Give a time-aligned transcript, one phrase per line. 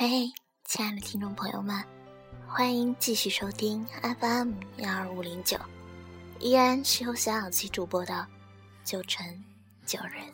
[0.00, 0.32] 嘿，
[0.64, 1.84] 亲爱的听众朋友们，
[2.46, 3.84] 欢迎继续收听
[4.20, 5.58] FM 幺二五零九，
[6.38, 8.24] 依然是由小小七主播的
[8.84, 9.44] 九成
[9.84, 10.32] 九人。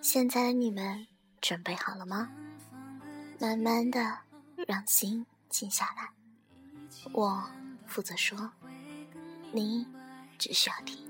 [0.00, 1.04] 现在的你们
[1.40, 2.30] 准备好了吗？
[3.40, 4.16] 慢慢的
[4.68, 6.08] 让心静下来，
[7.12, 7.44] 我
[7.88, 8.52] 负责说，
[9.50, 9.84] 你
[10.38, 11.05] 只需要听。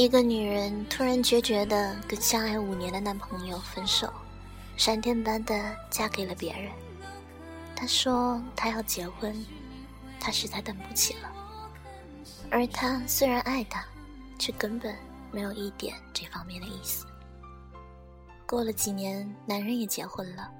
[0.00, 4.10] 一个女人突然决绝的跟相爱五年的男朋友分手，
[4.74, 6.72] 闪电般的嫁给了别人。
[7.76, 9.44] 她说她要结婚，
[10.18, 11.30] 她实在等不起了。
[12.50, 13.84] 而他虽然爱她，
[14.38, 14.96] 却根本
[15.30, 17.04] 没有一点这方面的意思。
[18.46, 20.50] 过了几年，男人也结婚了，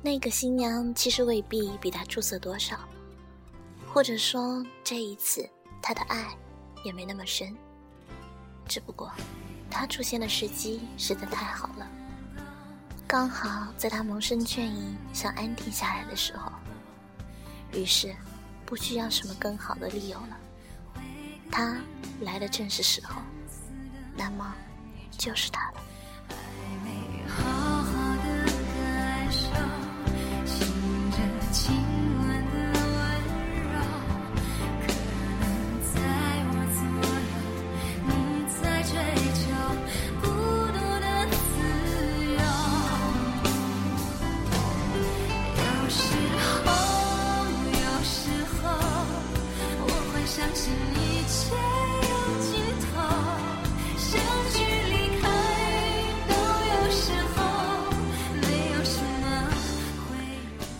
[0.00, 2.78] 那个新娘其实未必比他出色多少，
[3.86, 5.46] 或者说这一次
[5.82, 6.34] 他的爱
[6.84, 7.54] 也没那么深。
[8.68, 9.10] 只不过，
[9.70, 11.86] 他出现的时机实在太好了，
[13.06, 16.50] 刚好在他萌生倦意、想安定下来的时候，
[17.72, 18.14] 于是
[18.64, 20.36] 不需要什么更好的理由了，
[21.50, 21.76] 他
[22.20, 23.22] 来的正是时候，
[24.16, 24.54] 那么
[25.16, 25.80] 就是他了。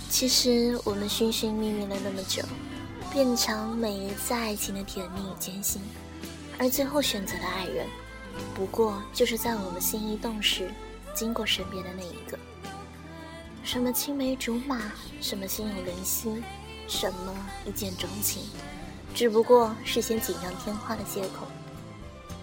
[0.09, 2.43] 其实我们寻寻觅觅了那么久，
[3.13, 5.81] 变成每一次爱情的甜蜜与艰辛，
[6.59, 7.87] 而最后选择的爱人，
[8.55, 10.71] 不过就是在我们心一动时，
[11.15, 12.39] 经过身边的那一个。
[13.67, 14.81] 什么青梅竹马，
[15.21, 16.41] 什么心有灵犀，
[16.87, 17.35] 什么
[17.67, 18.45] 一见钟情，
[19.13, 21.49] 只不过是些锦上添花的借口。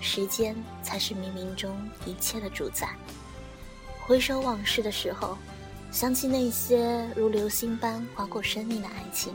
[0.02, 2.90] 时间才是冥冥中一切的主宰。
[4.02, 5.38] 回首往事的时候。
[5.94, 9.32] 想起那些如流星般划过生命的爱情，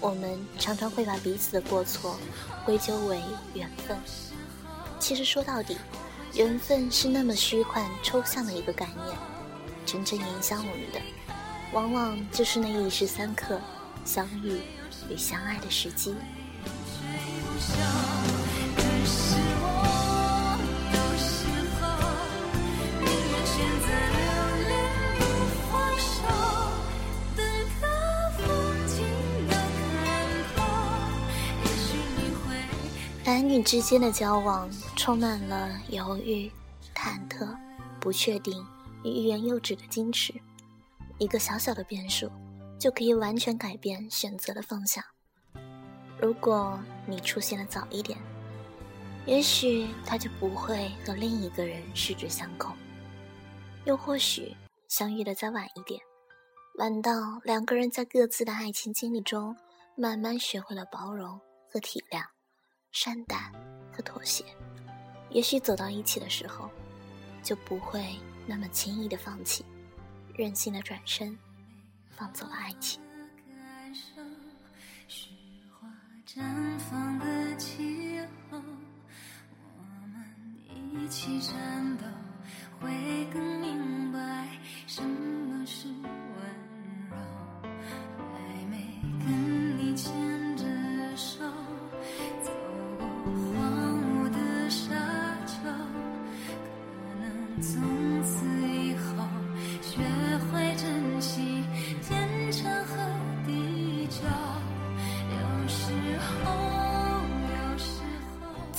[0.00, 2.18] 我们常常会把彼此的过错
[2.64, 3.20] 归咎为
[3.52, 3.94] 缘分。
[4.98, 5.76] 其实说到底，
[6.32, 9.18] 缘分是那么虚幻抽象的一个概念，
[9.92, 10.98] 真正影响我们的，
[11.74, 13.60] 往往就是那一时三刻
[14.06, 14.62] 相遇
[15.10, 16.14] 与相爱的时机。
[33.26, 36.50] 男女之间的交往充满了犹豫、
[36.94, 37.46] 忐忑、
[38.00, 38.66] 不确定
[39.04, 40.32] 与欲言又止的矜持，
[41.18, 42.30] 一个小小的变数
[42.78, 45.02] 就可以完全改变选择的方向。
[46.20, 48.18] 如果你出现的早一点，
[49.26, 52.72] 也许他就不会和另一个人十指相扣；
[53.84, 54.54] 又或许
[54.88, 56.00] 相遇的再晚一点，
[56.78, 57.12] 晚到
[57.44, 59.56] 两个人在各自的爱情经历中
[59.96, 61.40] 慢慢学会了包容
[61.70, 62.22] 和体谅。
[62.92, 63.50] 善待
[63.90, 64.44] 和妥协，
[65.30, 66.68] 也许走到一起的时候，
[67.42, 68.04] 就不会
[68.46, 69.64] 那么轻易的放弃，
[70.34, 71.38] 任性的转身，
[72.10, 73.00] 放走了爱情。
[79.74, 81.08] 我们
[82.80, 83.61] 会更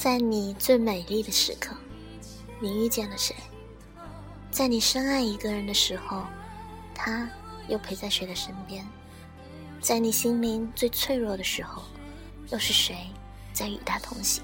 [0.03, 1.73] 在你最美丽的时刻，
[2.59, 3.33] 你遇见了谁？
[4.51, 6.23] 在你深爱一个人的时候，
[6.93, 7.25] 他
[7.69, 8.85] 又陪在谁的身边？
[9.79, 11.83] 在你心灵最脆弱的时候，
[12.49, 12.97] 又是谁
[13.53, 14.43] 在与他同行？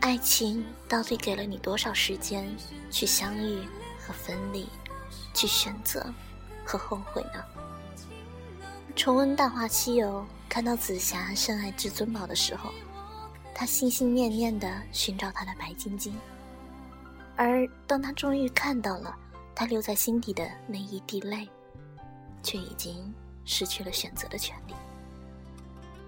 [0.00, 2.52] 爱情到底给了你多少时间
[2.90, 3.60] 去相遇
[3.96, 4.68] 和分离，
[5.34, 6.04] 去选择
[6.64, 7.44] 和后悔呢？
[8.96, 12.72] 重温《大话西游》，看到紫霞深爱至尊宝的时候，
[13.58, 16.14] 他心心念念的寻找他的白晶晶，
[17.36, 19.16] 而当他终于看到了
[19.54, 21.48] 他留在心底的那一滴泪，
[22.42, 23.14] 却已经
[23.46, 24.74] 失去了选择的权利。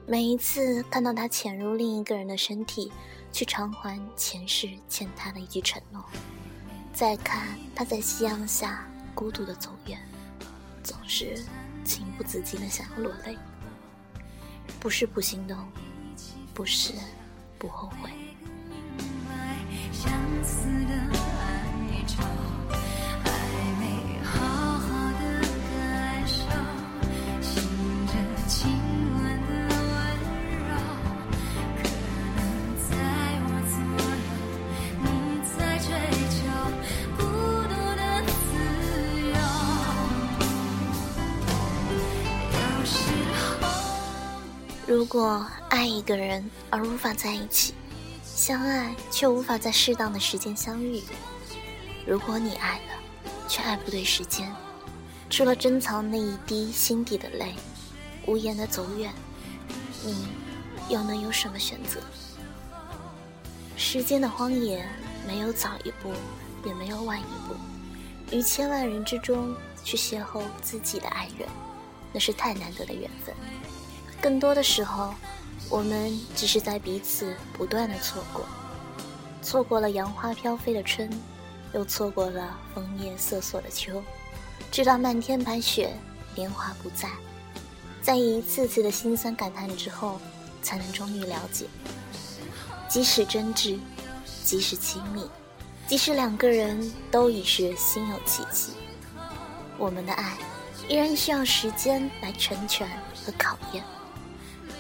[0.07, 2.93] 每一次看到他潜入另一个人的身体，
[3.33, 6.05] 去偿还前世欠他的一句承诺，
[6.93, 9.99] 再看他在夕阳下孤独的走远，
[10.83, 11.43] 总是
[11.83, 13.39] 情不自禁的想要落泪。
[14.79, 15.57] 不是不心动，
[16.53, 16.93] 不是
[17.59, 18.28] 不后悔。
[44.99, 47.73] 如果爱一个人而无法在一起，
[48.25, 51.03] 相爱却无法在适当的时间相遇；
[52.05, 52.95] 如果你爱了，
[53.47, 54.53] 却爱不对时间，
[55.31, 57.55] 除了珍藏那一滴心底的泪，
[58.27, 59.15] 无言的走远，
[60.05, 60.27] 你
[60.89, 62.01] 又能有什么选择？
[63.77, 64.85] 时间的荒野，
[65.25, 66.13] 没有早一步，
[66.65, 69.55] 也没有晚一步，于千万人之中
[69.85, 71.49] 去邂逅自己的爱人，
[72.13, 73.33] 那是太难得的缘分。
[74.21, 75.15] 更多的时候，
[75.71, 78.45] 我们只是在彼此不断的错过，
[79.43, 81.09] 错过了杨花飘飞的春，
[81.73, 84.03] 又错过了枫叶瑟瑟的秋，
[84.73, 85.93] 直到漫天白雪，
[86.35, 87.09] 年华不再，
[88.03, 90.21] 在一次次的心酸感叹之后，
[90.63, 91.67] 才能终于了解，
[92.89, 93.79] 即使真挚，
[94.43, 95.31] 即使亲密，
[95.87, 98.73] 即使两个人都已是心有戚戚，
[99.79, 100.37] 我们的爱
[100.89, 102.89] 依然需要时间来成全
[103.25, 103.85] 和考验。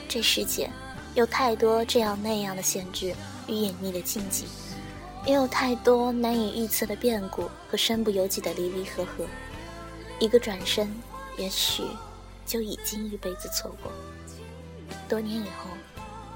[0.08, 0.70] 这世界
[1.14, 3.14] 有太多这样那样的限制
[3.46, 4.46] 与隐秘的禁忌，
[5.26, 9.26] 也有太多难以预测的变故和身不由己的离离合合。
[10.18, 10.90] 一个转身，
[11.36, 11.84] 也许
[12.46, 13.92] 就已经一辈子错过。
[15.08, 15.70] 多年以后，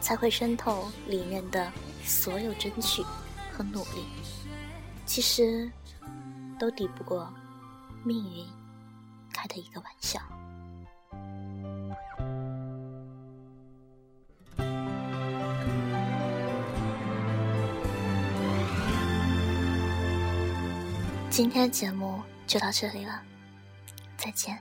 [0.01, 1.73] 才会深透里面的
[2.05, 3.03] 所有争取
[3.53, 4.05] 和努力，
[5.07, 5.71] 其实
[6.59, 7.33] 都抵不过
[8.05, 8.47] 命运
[9.33, 10.21] 开的一个玩笑。
[21.33, 23.23] 今天的节目就到这里了，
[24.19, 24.59] 再见。